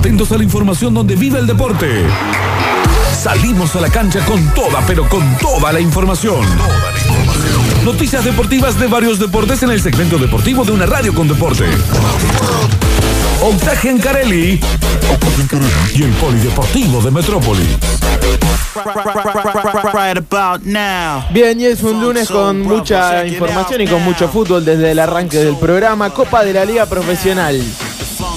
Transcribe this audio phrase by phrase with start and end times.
[0.00, 2.06] Atentos a la información donde vive el deporte.
[3.12, 6.40] Salimos a la cancha con toda, pero con toda la información.
[7.84, 11.66] Noticias deportivas de varios deportes en el segmento deportivo de una radio con deporte.
[13.42, 14.58] Octaje en Carelli
[15.94, 17.68] y el Polideportivo de Metrópolis.
[21.30, 25.36] Bien, y es un lunes con mucha información y con mucho fútbol desde el arranque
[25.36, 26.08] del programa.
[26.08, 27.62] Copa de la Liga Profesional.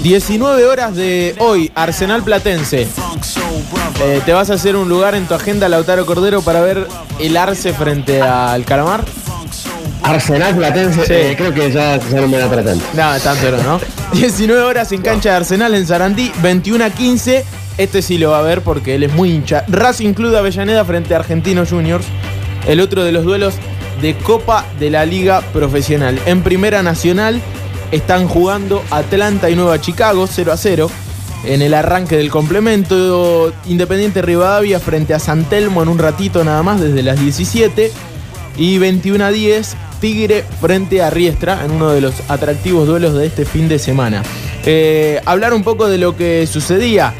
[0.01, 2.87] 19 horas de hoy, Arsenal Platense.
[4.01, 6.87] Eh, ¿Te vas a hacer un lugar en tu agenda, Lautaro Cordero, para ver
[7.19, 9.03] el Arce frente al Calamar?
[10.01, 11.13] Arsenal Platense, Sí.
[11.13, 12.83] eh, creo que ya, ya no me da para tanto.
[12.93, 13.79] No, tanto no, ¿no?
[14.13, 17.45] 19 horas en cancha de Arsenal en Sarandí, 21 a 15.
[17.77, 19.63] Este sí lo va a ver porque él es muy hincha.
[19.69, 22.05] Racing Club de Avellaneda frente a Argentinos Juniors.
[22.67, 23.55] El otro de los duelos
[24.01, 26.19] de Copa de la Liga Profesional.
[26.25, 27.41] En Primera Nacional
[27.93, 30.89] están jugando Atlanta y Nueva Chicago 0 a 0.
[31.45, 36.63] En el arranque del complemento, Independiente Rivadavia frente a San Telmo en un ratito nada
[36.63, 37.91] más, desde las 17.
[38.57, 43.27] Y 21 a 10, Tigre frente a Riestra en uno de los atractivos duelos de
[43.27, 44.23] este fin de semana.
[44.65, 47.13] Eh, hablar un poco de lo que sucedía.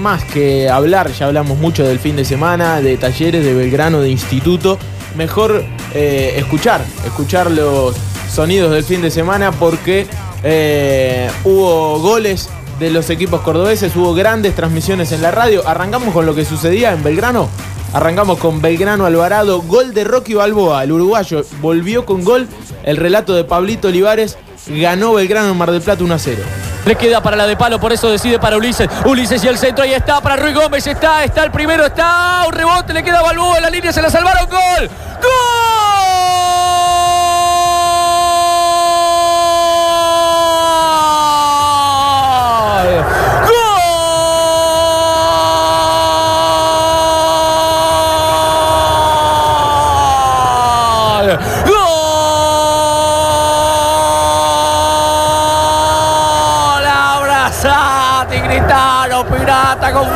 [0.00, 4.10] Más que hablar, ya hablamos mucho del fin de semana, de talleres, de Belgrano, de
[4.10, 4.78] instituto.
[5.16, 7.94] Mejor eh, escuchar, escuchar los
[8.34, 10.08] sonidos del fin de semana porque
[10.42, 12.48] eh, hubo goles
[12.80, 15.66] de los equipos cordobeses, hubo grandes transmisiones en la radio.
[15.66, 17.48] Arrancamos con lo que sucedía en Belgrano.
[17.92, 22.48] Arrancamos con Belgrano Alvarado, gol de Rocky Balboa, el uruguayo volvió con gol.
[22.82, 26.42] El relato de Pablito Olivares ganó Belgrano en Mar del Plata 1 a 0.
[26.86, 28.88] Le queda para la de palo, por eso decide para Ulises.
[29.06, 32.52] Ulises y el centro, ahí está para Ruiz Gómez, está, está el primero, está un
[32.52, 34.90] rebote, le queda a Balboa la línea, se la salvaron, gol.
[35.22, 35.53] ¡Gol!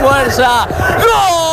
[0.00, 0.66] Fuerza.
[0.98, 1.47] ¡Gol!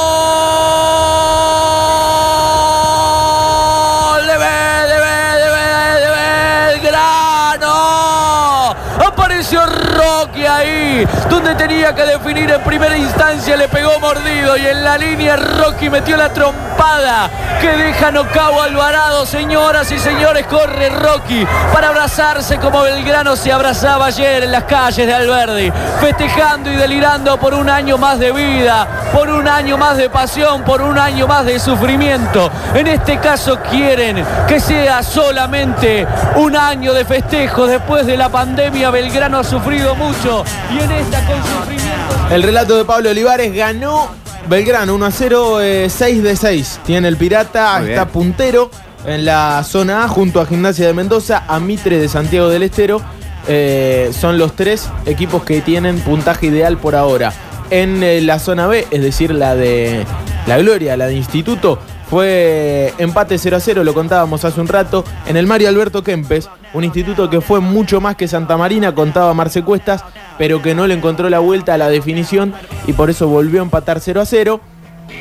[11.29, 15.89] Donde tenía que definir en primera instancia, le pegó mordido y en la línea Rocky
[15.89, 17.29] metió la trompada
[17.61, 19.25] que deja Nocao Alvarado.
[19.25, 25.07] Señoras y señores, corre Rocky para abrazarse como Belgrano se abrazaba ayer en las calles
[25.07, 29.97] de Alberdi, festejando y delirando por un año más de vida, por un año más
[29.97, 32.51] de pasión, por un año más de sufrimiento.
[32.73, 38.91] En este caso quieren que sea solamente un año de festejo después de la pandemia.
[38.91, 42.27] Belgrano ha sufrido mucho y en esta con sufrimiento.
[42.31, 44.09] El relato de Pablo Olivares ganó
[44.47, 45.57] Belgrano 1 a 0,
[45.87, 46.79] 6 de 6.
[46.85, 48.13] Tiene el Pirata, Muy está bien.
[48.13, 48.69] puntero
[49.05, 53.01] en la zona A junto a Gimnasia de Mendoza, a Mitre de Santiago del Estero.
[53.47, 57.31] Eh, son los tres equipos que tienen puntaje ideal por ahora.
[57.69, 60.05] En eh, la zona B, es decir, la de
[60.47, 61.79] La Gloria, la de Instituto,
[62.09, 66.49] fue empate 0 a 0, lo contábamos hace un rato, en el Mario Alberto Kempes,
[66.75, 70.03] un instituto que fue mucho más que Santa Marina, contaba Marce Cuestas,
[70.37, 72.53] pero que no le encontró la vuelta a la definición
[72.85, 74.59] y por eso volvió a empatar 0 a 0.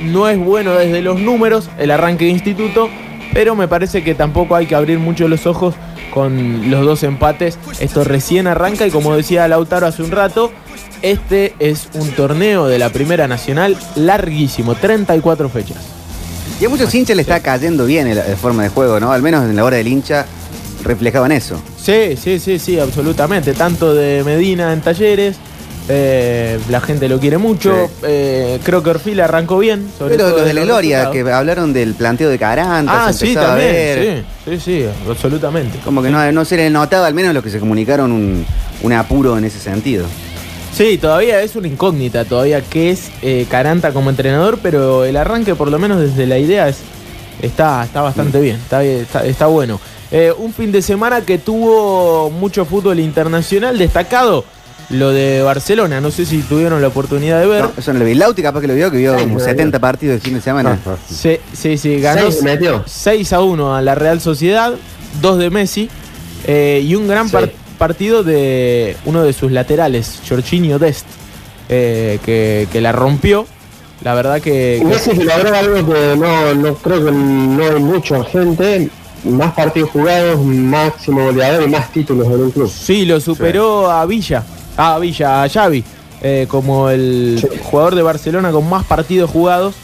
[0.02, 2.88] No es bueno desde los números el arranque de instituto,
[3.32, 5.76] pero me parece que tampoco hay que abrir mucho los ojos
[6.12, 7.56] con los dos empates.
[7.78, 10.50] Esto recién arranca y como decía Lautaro hace un rato,
[11.02, 15.78] este es un torneo de la Primera Nacional larguísimo, 34 fechas.
[16.60, 19.12] Y a muchos hinchas le está cayendo bien la, forma de juego, ¿no?
[19.12, 20.26] Al menos en la hora del hincha
[20.84, 21.60] reflejaban eso.
[21.80, 23.52] Sí, sí, sí, sí, absolutamente.
[23.54, 25.36] Tanto de Medina en talleres,
[25.88, 27.74] eh, la gente lo quiere mucho.
[27.88, 27.92] Sí.
[28.04, 29.86] eh, creo que Orfil arrancó bien.
[29.98, 33.18] Sobre Pero todo los de la Gloria, que hablaron del planteo de Caranta, Ah, se
[33.26, 33.96] sí, empezaba a ver.
[33.96, 34.24] también.
[34.44, 35.78] Sí, sí, sí, absolutamente.
[35.84, 38.46] Como que no, no se le notaba, al menos los que se comunicaron, un,
[38.82, 40.06] un apuro en ese sentido.
[40.74, 45.54] Sí, todavía es una incógnita, todavía qué es eh, Caranta como entrenador, pero el arranque,
[45.54, 46.78] por lo menos desde la idea, es,
[47.42, 49.78] está, está bastante bien, está, bien, está, está bueno.
[50.16, 54.44] Eh, un fin de semana que tuvo mucho fútbol internacional destacado,
[54.90, 56.00] lo de Barcelona.
[56.00, 57.62] No sé si tuvieron la oportunidad de ver.
[57.64, 58.14] No, eso no lo vi.
[58.14, 60.40] Lauti capaz que lo vio, que vio Sí, como lo 70 partidos el fin de
[60.40, 60.78] semana.
[61.10, 62.84] Sí, sí, sí, ganó Seis metió.
[62.86, 64.74] 6 a 1 a la Real Sociedad,
[65.20, 65.88] 2 de Messi
[66.46, 67.32] eh, y un gran Sí.
[67.32, 71.06] par- partido de uno de sus laterales, Jorginho Dest,
[71.68, 73.46] eh, que, que la rompió.
[74.04, 77.80] La verdad que, que- Messi que logró algo que no, no creo que no hay
[77.82, 78.90] mucha gente.
[79.24, 82.70] Más partidos jugados, máximo goleador y más títulos en un club.
[82.70, 84.42] sí, lo superó a Villa,
[84.76, 85.82] a Villa, a Xavi.
[86.26, 87.48] eh, como el Sí.
[87.64, 89.74] jugador de Barcelona con más partidos jugados.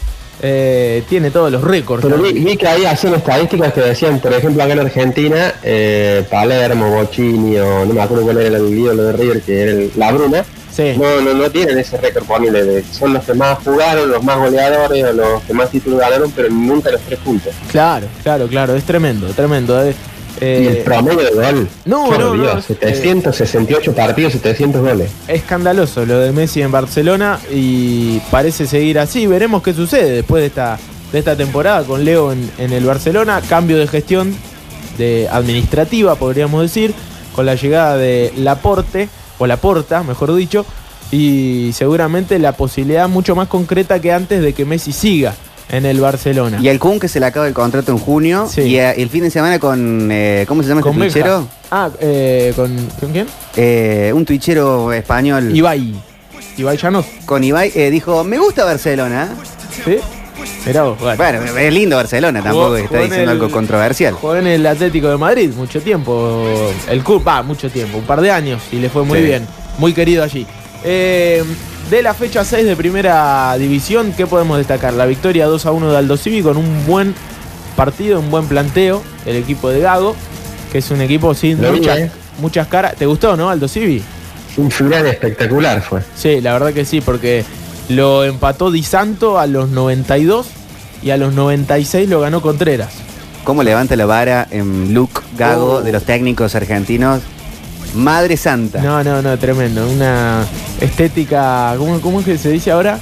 [0.43, 2.01] eh, tiene todos los récords.
[2.03, 2.23] Pero ¿no?
[2.23, 6.89] vi, vi que ahí hacían estadísticas que decían, por ejemplo, acá en Argentina, eh, Palermo,
[6.89, 10.11] Bocini o no me acuerdo cuál era el ídolo de River, que era el- la
[10.11, 10.93] Bruna, Sí.
[10.97, 14.37] no, no, no tienen ese récord ponible de son los que más jugaron, los más
[14.37, 17.53] goleadores o los que más títulos ganaron, pero nunca los tres juntos.
[17.71, 18.75] Claro, claro, claro.
[18.75, 19.83] Es tremendo, tremendo.
[19.83, 19.93] eh.
[20.39, 25.11] y el Eh, promedio de gol, no, no, Dios, no, 768 partidos, 700 goles.
[25.27, 29.27] escandaloso lo de Messi en Barcelona y parece seguir así.
[29.27, 30.79] Veremos qué sucede después de esta,
[31.11, 33.41] de esta temporada con Leo en, en el Barcelona.
[33.49, 34.33] Cambio de gestión
[34.97, 36.93] de administrativa, podríamos decir,
[37.35, 39.09] con la llegada de Laporte,
[39.41, 40.65] o Laporta, mejor dicho,
[41.11, 45.33] y seguramente la posibilidad mucho más concreta que antes de que Messi siga
[45.69, 46.59] en el Barcelona.
[46.61, 48.47] Y el Kun que se le acaba el contrato en junio.
[48.47, 48.61] Sí.
[48.61, 50.09] Y eh, el fin de semana con.
[50.11, 51.47] eh, ¿Cómo se llama con este tuichero?
[51.71, 53.25] Ah, eh, ¿con, ¿con quién?
[53.55, 55.55] Eh, un tuichero español.
[55.55, 55.95] Ibai.
[56.57, 57.05] Ibai Llanos.
[57.25, 59.29] Con Ibai eh, dijo: Me gusta Barcelona.
[59.83, 59.97] ¿Sí?
[60.65, 61.17] Mirá vos, bueno.
[61.17, 64.13] Bueno, es lindo Barcelona, tampoco Jugó- está jugó diciendo el- algo controversial.
[64.13, 66.43] Jugó en el Atlético de Madrid mucho tiempo.
[66.89, 69.25] El club, va, mucho tiempo, un par de años y le fue muy Sí.
[69.25, 69.47] bien.
[69.77, 70.45] Muy querido allí.
[70.83, 71.43] Eh,
[71.89, 74.93] de la fecha 6 de primera división, ¿qué podemos destacar?
[74.93, 77.13] La victoria 2 a 1 de Aldo Civi con un buen
[77.75, 79.01] partido, un buen planteo.
[79.25, 80.15] El equipo de Gago,
[80.71, 82.09] que es un equipo sin Lo vi, eh.
[82.39, 82.95] muchas caras.
[82.95, 84.01] ¿Te gustó, no, Aldo Civi?
[84.57, 86.01] Un final espectacular fue.
[86.15, 87.43] Sí, la verdad que sí, porque
[87.89, 90.47] lo empató Di Santo a los 92
[91.03, 92.89] y a los 96 lo ganó Contreras.
[93.43, 95.81] ¿Cómo levanta la vara en Luke Gago Oh.
[95.81, 97.21] de los técnicos argentinos?
[97.95, 98.81] Madre Santa.
[98.81, 99.85] No, no, no, tremendo.
[99.89, 100.45] Una
[100.79, 102.99] estética, ¿cómo, cómo es que se dice ahora?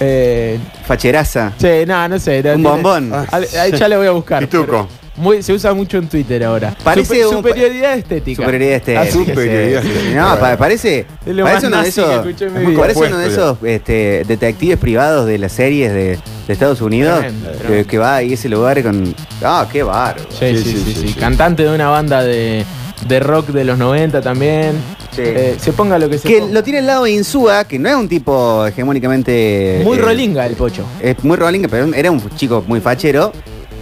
[0.00, 1.52] Eh, Facheraza.
[1.58, 2.42] sí, no, no sé.
[2.42, 3.12] no Un tiene- bombón.
[3.30, 4.40] Ahí ya le voy a buscar.
[4.48, 4.66] Pituco.
[4.66, 6.74] pero Muy, se usa mucho en Twitter ahora.
[6.82, 8.42] Parece un- superioridad estética.
[8.42, 9.04] Superioridad estética.
[9.04, 10.20] Que- Superioridad estética.
[10.34, 12.62] No, pa- parece, lo parece más uno de nazi que esos, escuché en mi Es
[12.64, 12.80] muy vida.
[12.80, 17.50] parece uno de esos este, detectives privados de las series de, de Estados Unidos Tremendo,
[17.52, 17.88] que, tremendo.
[17.88, 19.14] que va ahí a ese lugar con.
[19.42, 20.24] Ah, qué bárbaro.
[20.30, 22.64] Sí, sí, sí, sí, Cantante de una banda de,
[23.06, 24.72] de rock de los 90 también.
[25.14, 25.20] Sí.
[25.26, 26.54] Eh, se ponga lo que se Que ponga.
[26.54, 29.82] lo tiene al lado de Insúa, que no es un tipo hegemónicamente.
[29.84, 30.86] Muy eh, rolinga el pocho.
[31.02, 33.30] Es muy rolinga, pero era un chico muy fachero.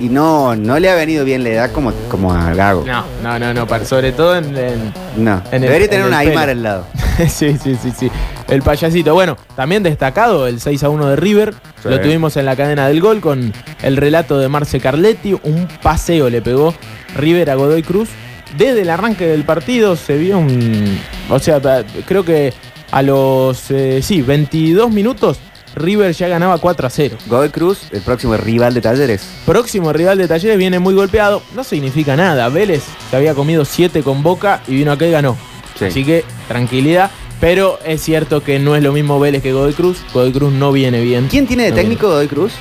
[0.00, 2.84] Y no, no le ha venido bien la edad como, como a Gago.
[2.86, 5.42] No, no, no, no, para- sobre todo en- en, No.
[5.52, 6.52] En el- Debería en tener un Aymar pelo.
[6.52, 6.86] al lado.
[7.28, 8.10] sí, sí, sí, sí.
[8.48, 9.12] El payasito.
[9.12, 11.54] Bueno, también destacado el 6 a 1 de River.
[11.82, 11.88] Sí.
[11.90, 13.52] Lo tuvimos en la cadena del gol con
[13.82, 15.34] el relato de Marce Carletti.
[15.34, 16.74] Un paseo le pegó
[17.16, 18.08] River a Godoy Cruz.
[18.56, 20.98] Desde el arranque del partido se vio un.
[21.28, 21.60] O sea,
[22.06, 22.52] creo que
[22.90, 23.70] a los.
[23.70, 25.38] eh, sí, 22 minutos.
[25.74, 27.16] River ya ganaba 4 a 0.
[27.26, 29.22] Godoy Cruz, el próximo rival de Talleres.
[29.46, 31.42] Próximo rival de Talleres viene muy golpeado.
[31.54, 32.48] No significa nada.
[32.48, 35.36] Vélez se había comido 7 con Boca y vino acá y ganó.
[35.78, 35.86] Sí.
[35.86, 37.10] Así que tranquilidad.
[37.40, 39.98] Pero es cierto que no es lo mismo Vélez que Godoy Cruz.
[40.12, 41.28] Godoy Cruz no viene bien.
[41.28, 42.52] ¿Quién tiene de No técnico Godoy Cruz?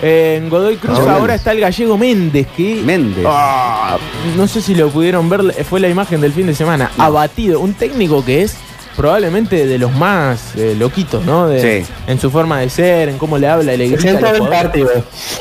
[0.00, 2.46] En Godoy Cruz Ah, ahora está el gallego Méndez.
[2.56, 3.24] Que Méndez.
[3.26, 3.98] Ah,
[4.36, 5.52] no sé si lo pudieron ver.
[5.64, 6.92] Fue la imagen del fin de semana.
[6.98, 7.58] Abatido.
[7.58, 8.56] Un técnico que es
[8.98, 11.46] probablemente de los más eh, loquitos, ¿no?
[11.48, 11.92] De- Sí.
[12.08, 14.48] En su forma de ser, en cómo le habla le Se grita jugadores.
[14.62, 14.90] partido.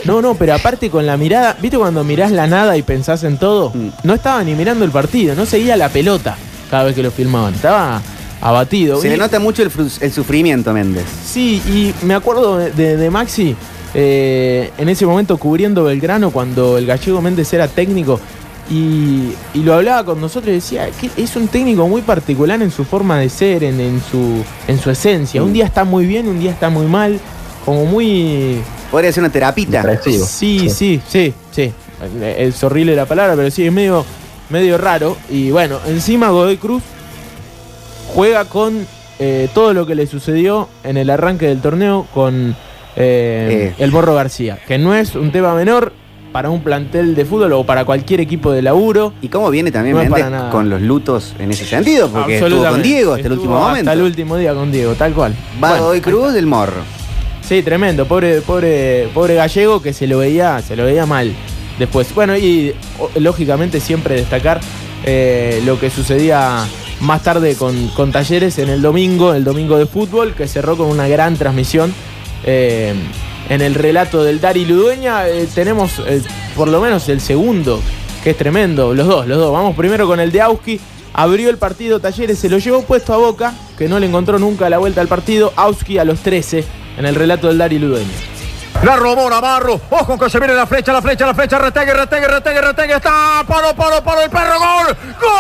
[0.06, 3.38] No, no, pero aparte con la mirada, ¿viste cuando mirás la nada y pensás en
[3.38, 3.72] todo?
[3.74, 3.90] Mm.
[4.04, 6.38] No estaba ni mirando el partido, no seguía la pelota
[6.70, 7.56] cada vez que lo filmaban.
[7.56, 8.00] Estaba
[8.42, 9.02] abatido.
[9.02, 11.06] Se Y- le nota mucho el, sufrimiento, Méndez.
[11.26, 13.56] Sí, y me acuerdo de, de- de Maxi
[13.94, 18.20] eh, en ese momento cubriendo Belgrano cuando el gallego Méndez era técnico.
[18.70, 22.70] Y, y lo hablaba con nosotros y decía que es un técnico muy particular en
[22.72, 25.42] su forma de ser, en, en su, en su esencia.
[25.42, 27.20] Un día está muy bien, un día está muy mal,
[27.66, 29.84] como muy Podría ser una terapita.
[30.26, 31.72] Sí, sí, sí, sí.
[32.22, 34.06] Eh, Es horrible la palabra, pero sí, es medio,
[34.50, 35.18] medio raro.
[35.30, 36.84] Y bueno, encima Godoy Cruz
[38.14, 38.86] juega con
[39.20, 42.52] eh, todo lo que le sucedió en el arranque del torneo con
[42.96, 43.76] eh, Eh.
[43.80, 45.94] el Borro García, que no es un tema menor
[46.38, 49.12] para un plantel de fútbol o para cualquier equipo de laburo.
[49.24, 52.10] ¿Y cómo viene también No Méndez con los lutos en ese sentido?
[52.10, 52.84] Porque estuvo con.
[52.84, 53.90] Diego hasta el último momento.
[53.90, 55.34] Hasta el último día con Diego, tal cual.
[55.56, 56.82] Va Bueno, Godoy Cruz del morro.
[57.42, 61.34] Sí, tremendo, pobre, pobre, pobre gallego que se lo veía, se lo veía mal
[61.80, 62.14] después.
[62.14, 62.76] Bueno, y
[63.16, 64.60] lógicamente siempre destacar
[65.06, 66.68] eh, lo que sucedía
[67.00, 70.86] más tarde con, con Talleres en el domingo, el domingo de fútbol, que cerró con
[70.86, 71.92] una gran transmisión.
[72.46, 72.94] eh,
[73.50, 76.22] en el relato del Dari Ludueña eh, tenemos eh,
[76.56, 77.82] por lo menos el segundo,
[78.24, 79.54] que es tremendo, los dos, los dos.
[79.54, 80.80] Vamos primero con el de Auski.
[81.14, 84.70] Abrió el partido Talleres, se lo llevó puesto a Boca, que no le encontró nunca
[84.70, 85.52] la vuelta al partido.
[85.56, 86.64] Auski a los 13
[86.98, 88.12] en el relato del Dari Ludueña.
[88.84, 89.82] La robó Navarro.
[89.90, 91.58] Ojo que se viene la flecha, la flecha, la flecha.
[91.58, 92.94] Retegue, retegue, retegue, retegue.
[92.96, 93.44] Está.
[93.48, 94.22] Paro, paro, paro.
[94.22, 94.60] El perro.
[94.60, 94.96] Gol.
[95.20, 95.32] Gol.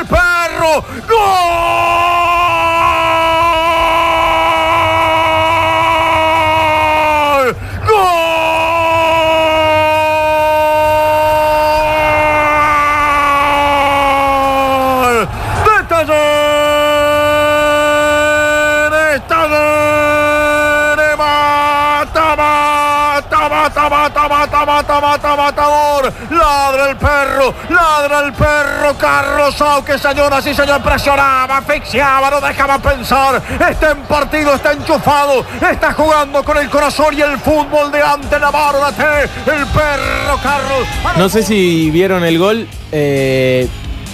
[0.00, 0.84] El perro.
[1.06, 1.99] ¡Gol!
[23.48, 26.12] Mata, mata, mata, mata, mata, mata, matador!
[26.30, 27.54] ¡Ladra el perro!
[27.68, 28.96] ¡Ladra el perro!
[28.98, 33.42] Carlos Auque, señoras y señores, presionaba, asfixiaba, no dejaba pensar.
[33.70, 38.38] Está en partido, está enchufado, está jugando con el corazón y el fútbol de ante
[38.38, 38.80] Navarro.
[38.80, 40.86] Date, el perro, Carlos.
[41.16, 42.68] No sé si vieron el gol.
[42.92, 43.68] eh,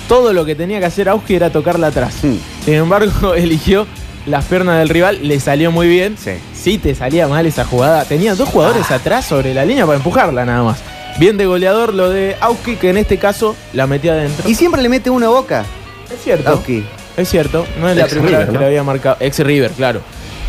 [0.09, 2.15] todo lo que tenía que hacer Auski era tocarla atrás.
[2.21, 3.87] Sin embargo, eligió
[4.27, 6.17] las piernas del rival, le salió muy bien.
[6.19, 6.33] Sí.
[6.55, 8.05] Sí, te salía mal esa jugada.
[8.05, 10.79] Tenía dos jugadores atrás sobre la línea para empujarla nada más.
[11.19, 14.49] Bien de goleador lo de Auski, que en este caso la metía adentro.
[14.49, 15.65] Y siempre le mete uno a boca.
[16.13, 16.51] es cierto.
[16.51, 16.85] Auski.
[17.17, 17.67] Es cierto.
[17.81, 18.61] No es la primera River, vez que ¿no?
[18.61, 19.17] le había marcado.
[19.21, 20.01] Ex River, claro.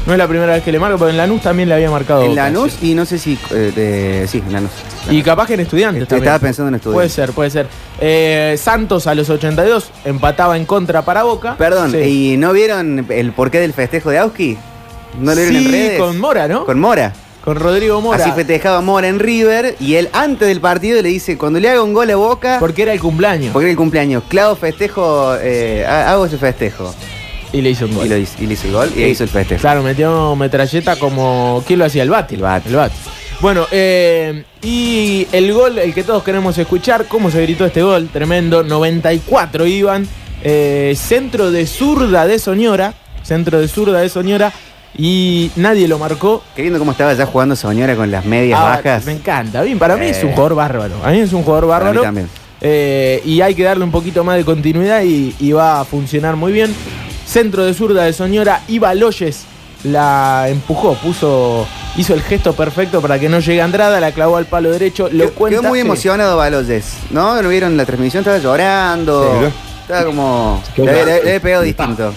[0.07, 2.23] No es la primera vez que le marca, pero en Lanús también le había marcado.
[2.23, 3.37] En Lanús y no sé si.
[3.51, 4.71] eh, de- sí, en Lanús.
[5.09, 6.39] Y capaz que en estudiantes Estaba también.
[6.41, 6.95] pensando en Estudiantes.
[6.95, 7.67] Puede ser, puede ser.
[7.99, 11.55] Eh, Santos a los 82 empataba en contra para Boca.
[11.57, 11.97] Perdón, Sí.
[12.33, 14.57] ¿y no vieron el porqué del festejo de Auski?
[15.19, 15.99] ¿No lo vieron Sí, en redes?
[15.99, 16.65] con Mora, ¿no?
[16.65, 17.11] Con Mora.
[17.43, 18.23] Con Rodrigo Mora.
[18.23, 21.83] Así festejaba Mora en River y él antes del partido le dice, cuando le haga
[21.83, 23.51] un gol a Boca, Porque era el cumpleaños.
[23.51, 26.93] porque era el cumpleaños, clavo festejo, eh, ha- hago ese festejo.
[27.53, 28.05] Y le hizo un gol.
[28.05, 29.61] Y, lo hizo, y le hizo el gol y hizo el festejo.
[29.61, 31.63] Claro, metió metralleta como.
[31.65, 32.03] ¿Quién lo hacía?
[32.03, 32.35] El Bati.
[32.35, 32.69] El Bati.
[32.69, 32.95] El Bati.
[33.39, 38.09] Bueno, eh, y el gol, el que todos queremos escuchar, cómo se gritó este gol,
[38.11, 40.07] tremendo, 94 iban,
[40.43, 44.51] eh, centro de zurda de Soñora, centro de zurda de Soñora,
[44.97, 46.43] y nadie lo marcó.
[46.55, 49.05] Qué lindo cómo estaba ya jugando Soñora con las medias Ah, bajas.
[49.05, 50.33] Me encanta, bien, para mí es un Eh.
[50.33, 52.01] jugador bárbaro, a mí es un jugador Para mí bárbaro.
[52.01, 52.29] también.
[52.59, 56.35] Eh, y hay que darle un poquito más de continuidad y, y va a funcionar
[56.35, 56.73] muy bien.
[57.27, 59.43] Centro de zurda de Soñora, Iba Loyes
[59.83, 61.67] la empujó, puso,
[61.97, 65.25] hizo el gesto perfecto para que no llegue Andrada, la clavó al palo derecho, lo
[65.25, 65.59] Quedó- cuenta.
[65.59, 67.39] Quedó muy emocionado Baloyes, ¿no?
[67.41, 68.21] ¿Lo vieron en la transmisión?
[68.21, 69.39] Estaba llorando.
[69.41, 69.53] Sí.
[69.81, 70.63] Estaba como...
[70.77, 72.13] Le, le- había pegado distinto.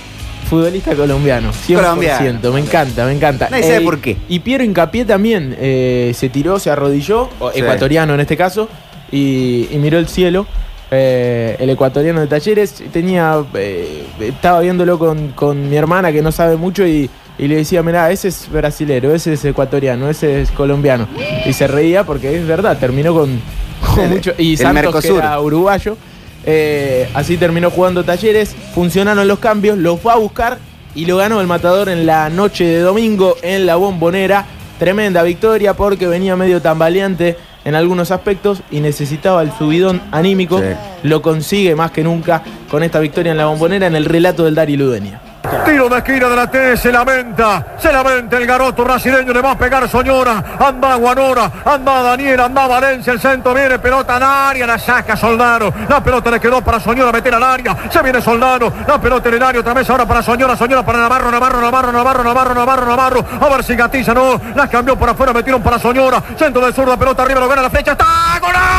[0.49, 1.75] Futbolista colombiano, 100%.
[1.77, 2.53] Colombiano.
[2.53, 3.49] Me encanta, me encanta.
[3.51, 4.17] Nadie sabe por qué.
[4.29, 7.61] Y Piero Incapié también eh, se tiró, se arrodilló, Sí.
[7.61, 8.69] ecuatoriano en este caso,
[9.13, 10.47] y, y miró el cielo.
[10.93, 16.33] Eh, el ecuatoriano de Talleres tenía, eh, estaba viéndolo con, con mi hermana que no
[16.33, 20.51] sabe mucho y, y le decía, mirá, ese es brasilero, ese es ecuatoriano, ese es
[20.51, 21.09] colombiano.
[21.47, 23.41] Y se reía porque es verdad, terminó con,
[24.11, 24.33] mucho...
[24.37, 25.97] Y el Santos que era uruguayo.
[26.45, 30.59] Eh, así terminó jugando Talleres, funcionaron los cambios, los fue a buscar
[30.95, 34.47] y lo ganó el Matador en la noche de domingo en la Bombonera.
[34.79, 40.61] Tremenda victoria porque venía medio tambaleante en algunos aspectos y necesitaba el subidón anímico.
[40.61, 40.67] Sí.
[41.03, 44.55] Lo consigue más que nunca con esta victoria en la Bombonera en el relato del
[44.55, 45.30] Dari Ludenia.
[45.65, 49.51] Tiro de esquina de la T, se lamenta, se lamenta el garoto brasileño, le va
[49.53, 54.67] a pegar Soñora, anda Guanora, anda Daniel, anda Valencia, el centro viene, pelota al área,
[54.67, 58.73] la saca Soldano, la pelota le quedó para Soñora meter al área, se viene Soldano,
[58.87, 61.93] la pelota en el área otra vez ahora para Soñora, Soñora para Navarro, Navarro, Navarro,
[61.93, 65.81] Navarro, Navarro, Navarro, Navarro, a ver si gatiza, no, la cambió por afuera, metieron para
[65.81, 68.07] Soñora, centro de zurda, pelota arriba, lo gana la flecha, está
[68.41, 68.71] golazo,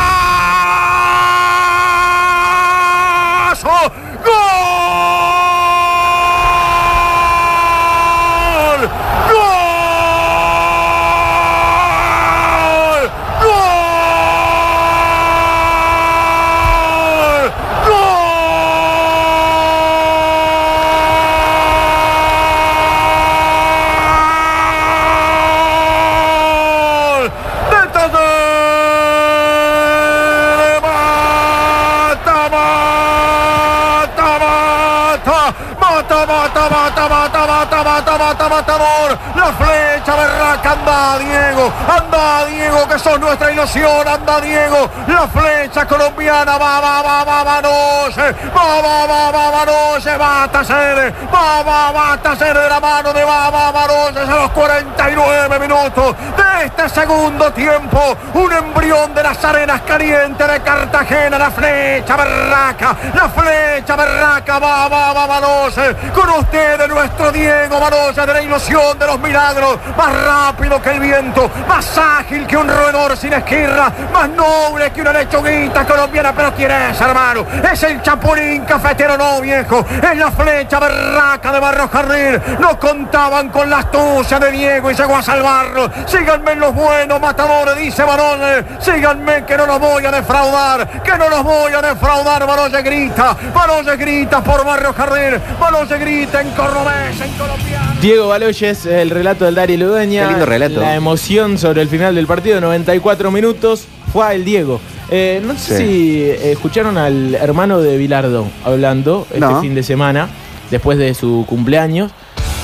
[43.18, 48.80] nuestra ilusión, anda Diego, la flecha colombiana, va, va, va, va, va, no se, va,
[48.80, 53.12] va, va, va, va, no se, va a va, va, va, Talleres de la mano
[53.12, 58.52] de va, va, va, no se, a los 49 minutos de este segundo tiempo, un
[58.52, 65.12] embrión de las arenas calientes de Cartagena, la flecha berraca, la flecha berraca, va, va,
[65.12, 69.78] va, va, no se, con ustedes nuestro Diego, Marolla de la ilusión de los milagros,
[69.96, 75.00] más rápido que el viento, más ágil que un roedor sin esquirra, más noble que
[75.00, 76.32] una lechuguita colombiana.
[76.34, 77.44] Pero ¿quién es, hermano?
[77.70, 79.84] Es el chapulín cafetero, no viejo.
[80.02, 82.40] Es la flecha berraca de Barro Jardín.
[82.58, 85.90] No contaban con la astucia de Diego y llegó a salvarlo.
[86.06, 88.64] Síganme en los buenos matadores, dice Barone.
[88.80, 92.46] Síganme que no los voy a defraudar, que no los voy a defraudar.
[92.46, 97.92] Barolle grita, Barolle grita por Barrio Jardín, Barolle grita en Cordobés, en colombiano.
[98.00, 100.22] Diego Baloyes, el relato del Dari Ludeña.
[100.22, 100.80] Qué lindo relato.
[100.80, 103.86] La emoción sobre el final del partido, 94 minutos.
[104.12, 104.80] Fue el Diego.
[105.10, 105.84] Eh, no sé Sí.
[105.86, 109.60] si eh, escucharon al hermano de Bilardo hablando este No.
[109.60, 110.28] fin de semana,
[110.70, 112.12] después de su cumpleaños,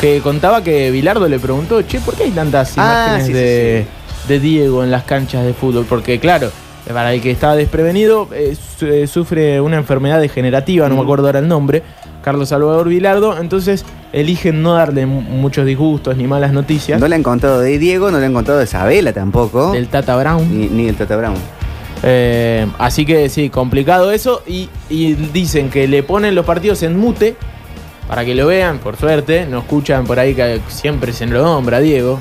[0.00, 2.82] que contaba que Bilardo le preguntó, che, ¿por qué hay tantas Ah,
[3.16, 3.86] imágenes sí, sí, de,
[4.28, 5.86] de Diego en las canchas de fútbol?
[5.88, 6.50] Porque claro,
[6.92, 11.40] para el que estaba desprevenido, eh, eh, sufre una enfermedad degenerativa, no me acuerdo ahora
[11.40, 11.82] el nombre,
[12.22, 17.14] Carlos Salvador Bilardo, entonces eligen no darle mu- muchos disgustos ni malas noticias No le
[17.14, 19.72] han contado de Diego, no le han contado de Isabela tampoco.
[19.72, 20.48] del Tata Brown.
[20.50, 21.36] Ni, ni del Tata Brown.
[22.02, 24.42] Eh, así que sí, complicado eso.
[24.46, 27.36] Y, y dicen que le ponen los partidos en mute
[28.06, 29.46] para que lo vean, por suerte.
[29.46, 32.18] No escuchan por ahí que siempre se lo nombra Diego.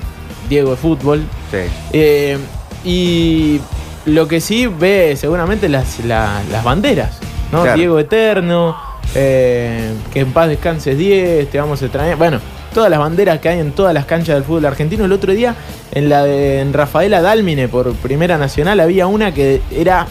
[0.49, 1.21] Diego de fútbol.
[1.51, 1.57] Sí.
[1.93, 2.37] Eh,
[2.83, 3.59] y
[4.05, 7.19] lo que sí ve seguramente las, la- las banderas,
[7.51, 7.61] ¿no?
[7.63, 7.77] Claro.
[7.77, 8.75] Diego Eterno,
[9.17, 12.17] eh, que en paz descanses 10, te vamos a extrañar.
[12.17, 12.39] Bueno,
[12.73, 15.05] todas las banderas que hay en todas las canchas del fútbol argentino.
[15.05, 15.55] El otro día,
[15.91, 20.05] en la de en Rafaela Dálmine por Primera Nacional, había una que era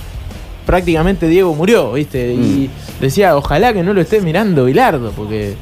[0.67, 2.33] prácticamente Diego murió, ¿viste?
[2.35, 2.69] Y
[3.01, 5.55] decía, ojalá que no lo esté mirando Bilardo, porque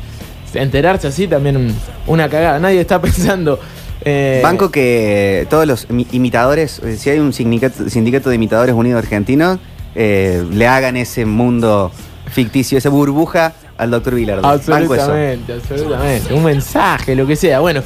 [0.55, 1.75] enterarse así también un-
[2.07, 2.59] una cagada.
[2.59, 3.59] Nadie está pensando.
[4.07, 8.75] eh, Banco que todos los imi- imitadores, eh, si hay un sindicato, sindicato de imitadores
[8.75, 9.59] unidos argentinos,
[9.95, 11.91] eh, le hagan ese mundo
[12.35, 14.47] ficticio, esa burbuja al doctor Vilardo.
[14.47, 16.35] Absolutamente, absolutamente.
[16.35, 17.61] Un mensaje, lo que sea.
[17.61, 17.83] Bueno,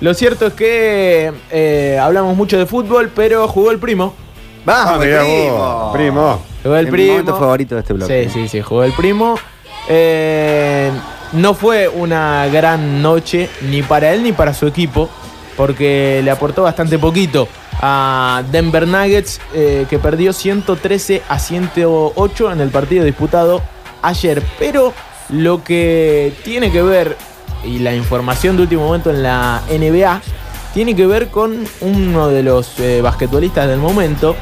[0.00, 4.12] lo cierto es que eh, hablamos mucho de fútbol, pero jugó el primo.
[4.64, 5.56] ¡Vamos, Ah, primo!
[5.56, 6.42] vos, primo.
[6.62, 7.12] Jugó el primo.
[7.12, 8.24] momento favorito de este bloque.
[8.28, 9.36] Sí, sí, sí, jugó el primo.
[9.88, 10.90] Eh,
[11.32, 15.08] no fue una gran noche ni para él ni para su equipo,
[15.56, 17.48] porque le aportó bastante poquito
[17.80, 23.60] a Denver Nuggets, eh, que perdió 113 a 108 en el partido disputado
[24.02, 24.42] ayer.
[24.58, 24.92] Pero
[25.28, 27.16] lo que tiene que ver,
[27.64, 30.20] y la información de último momento en la NBA,
[30.74, 34.34] tiene que ver con uno de los eh, basquetbolistas del momento.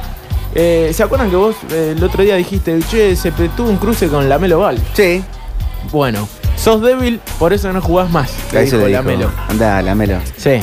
[0.55, 4.09] Eh, ¿Se acuerdan que vos eh, el otro día dijiste, che, se tuvo un cruce
[4.09, 4.79] con Lamelo Ball?
[4.95, 5.23] Sí,
[5.93, 9.03] Bueno, sos débil, por eso no jugás más, ahí se dijo dijo.
[9.03, 9.31] Lamelo.
[9.49, 10.19] Anda, Lamelo.
[10.37, 10.61] Sí.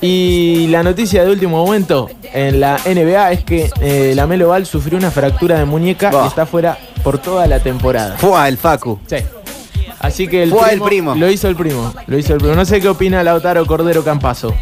[0.00, 4.98] Y la noticia de último momento en la NBA es que eh, Lamelo Ball sufrió
[4.98, 8.16] una fractura de muñeca y está fuera por toda la temporada.
[8.18, 8.98] Fue el Facu.
[9.06, 9.16] Sí.
[9.98, 11.14] Así que el Fue primo, el primo.
[11.14, 11.92] Lo hizo el primo.
[12.06, 12.54] Lo hizo el primo.
[12.56, 14.54] No sé qué opina Lautaro Cordero Campazo.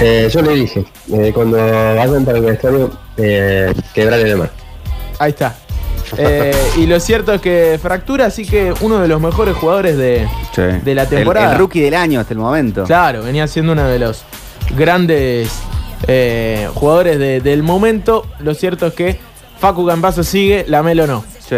[0.00, 4.50] Eh, yo le dije, eh, cuando vayan para el estadio, eh, quebrarle la mano.
[5.18, 5.54] Ahí está.
[6.16, 10.26] Eh, y lo cierto es que fractura, así que uno de los mejores jugadores de,
[10.82, 11.52] de la El- temporada.
[11.52, 12.84] El, rookie del año hasta el momento.
[12.84, 14.22] Claro, venía siendo uno de los
[14.76, 15.50] grandes
[16.08, 18.26] eh, jugadores de- del momento.
[18.40, 19.20] Lo cierto es que
[19.60, 21.24] Facu Campazo sigue, Lamelo no.
[21.46, 21.56] Sí.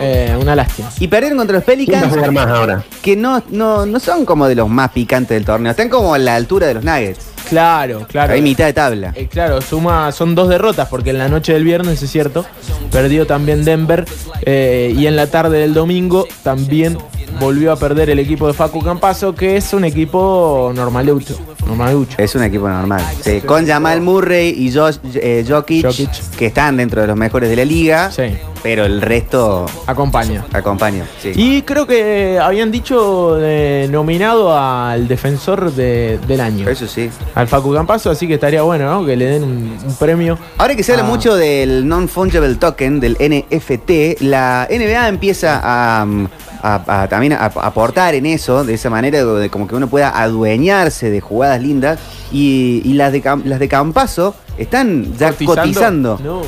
[0.00, 0.90] Eh, una lástima.
[0.98, 2.84] Y perdieron contra los ¿Quién va a Pelicans, jugar más ahora?
[3.02, 5.70] que no, no, no son como de los más picantes del torneo.
[5.70, 7.26] Están como a la altura de los Nuggets.
[7.48, 8.32] Claro, claro.
[8.32, 9.12] Ahí mitad de tabla.
[9.14, 12.46] Eh, claro, suma, son dos derrotas, porque en la noche del viernes, es cierto,
[12.90, 14.06] perdió también Denver.
[14.42, 16.96] eh, y en la tarde del domingo también
[17.40, 21.36] volvió a perder el equipo de Facu Campazo, que es un equipo normalucho.
[21.66, 22.16] normalucho.
[22.18, 23.02] Es un equipo normal.
[23.22, 26.10] Sí, con Jamal Murray y Josh, eh, Jokic, Jokic.
[26.36, 28.10] que están dentro de los mejores de la liga.
[28.10, 28.24] Sí,
[28.62, 30.44] Pero el resto acompaña.
[30.52, 31.04] acompaña.
[31.20, 31.32] Sí.
[31.34, 37.10] Y creo que habían dicho eh, nominado al defensor de- del año, Eso sí.
[37.34, 39.04] al Facu Campazo, así que estaría bueno, ¿no?
[39.06, 40.38] Que le den un, un premio.
[40.58, 41.08] Ahora que se habla Ah.
[41.08, 46.28] mucho del non-fungible token, del NFT, la NBA empieza a, mm,
[46.64, 49.86] a- a también a, a aportar en eso, de esa manera, de como que uno
[49.88, 51.98] pueda adueñarse de jugadas lindas.
[52.32, 56.42] Y, y las, de, Cam- las de Campazo están ya cotizando, No.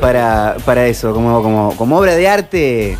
[0.00, 2.98] para, para eso, como, como, como obra de arte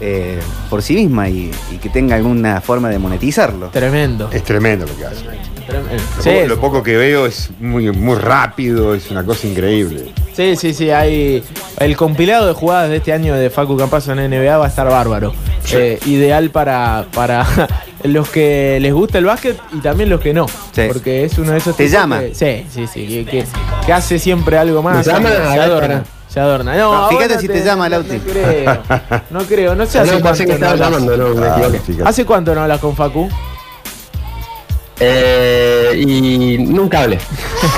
[0.00, 3.68] eh, por sí misma y, y que tenga alguna forma de monetizarlo.
[3.68, 4.28] Tremendo.
[4.32, 5.24] Es tremendo lo que hace.
[5.66, 6.02] tremendo.
[6.16, 10.12] Lo, Sí, poco, lo poco que veo es muy, muy rápido, es una cosa increíble.
[10.34, 11.42] Sí, sí, sí, hay
[11.78, 14.86] el compilado de jugadas de este año de Facu Campazo en NBA va a estar
[14.88, 15.32] bárbaro.
[15.72, 17.44] Eh, ideal para, para
[18.04, 20.46] los que les gusta el básquet y también los que no.
[20.72, 20.82] Sí.
[20.88, 22.20] Porque es uno de esos Te tipos llama.
[22.20, 23.44] que- sí, sí, sí, que, que-
[23.84, 25.04] que hace siempre algo más.
[25.04, 26.04] Se adorna.
[26.28, 26.76] Se adorna.
[26.76, 28.18] No, No, fíjate si te llama, Lauti.
[28.18, 28.82] No creo.
[29.30, 31.60] No creo, no sé hace No, cuánto que no llamando, no, me Ah.
[32.04, 33.28] ¿Hace cuánto no hablas con Facu?
[34.98, 37.18] Eh, y nunca hablé.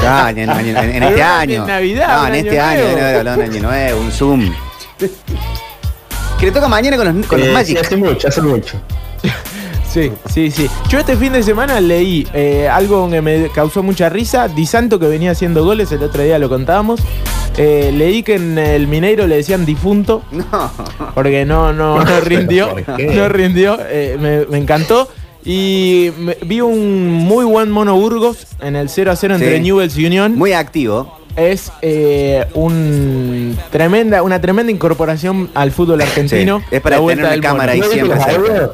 [0.04, 1.66] Ah, en, en- en- en este en año.
[1.66, 2.98] Navidad, No, un en año este año, nuevo.
[3.00, 4.54] no hablado de un año nuevo, un Zoom.
[6.38, 7.78] Que le toca mañana con los, con los Eh, sí, Magic.
[7.80, 8.80] hace mucho, hace mucho.
[9.90, 10.68] Sí, sí, sí.
[10.90, 14.46] Yo este fin de semana leí eh, algo que me causó mucha risa.
[14.46, 17.00] Di Santo que venía haciendo goles, el otro día lo contábamos.
[17.56, 20.70] Eh, leí que en el Mineiro le decían difunto No.
[21.14, 22.76] porque no, no, no rindió.
[23.14, 23.78] No rindió.
[23.88, 25.08] eh, me, me encantó.
[25.42, 29.62] Y me- vi un muy buen Mono Burgos en el 0 a 0 entre Sí.
[29.62, 30.36] Newell's y Unión.
[30.36, 31.17] Muy activo.
[31.38, 36.58] Es eh, un tremenda, una tremenda incorporación al fútbol argentino.
[36.58, 37.48] Sí, es para La vuelta tener Mono.
[37.48, 38.18] cámara ahí ¿No siempre?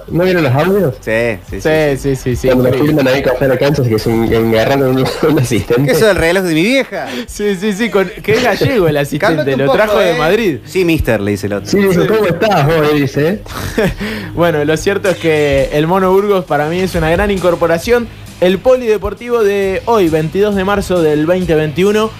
[0.09, 0.95] ¿No vieron los audios?
[1.01, 1.97] Sí, sí, sí.
[1.99, 2.49] Sí, sí, sí.
[2.49, 5.85] Cuando filman ahí con la cancha, que es un, un un, asistente.
[5.85, 7.07] ¿Qué es eso del reloj de mi vieja?
[7.27, 10.19] Sí, sí, sí, con- que es gallego el asistente, lo poco, trajo de eh.
[10.19, 10.59] Madrid.
[10.65, 11.71] Sí, mister, le dice el otro.
[11.71, 12.95] Sí, dice, ¿cómo estás vos?
[12.95, 13.43] Dice, ¿eh?
[14.35, 18.09] bueno, lo cierto es que el Mono Burgos para mí es una gran incorporación.
[18.41, 22.11] El polideportivo de hoy, 22 de marzo del 2021,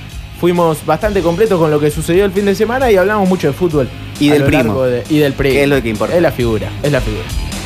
[0.45, 3.55] fuimos bastante completos con lo que sucedió el fin de semana y hablamos mucho de
[3.55, 3.89] fútbol.
[4.21, 4.83] Y del primo.
[4.83, 5.55] de- y del primo.
[5.55, 6.15] Que es lo que importa.
[6.15, 7.25] Es la figura, es la figura.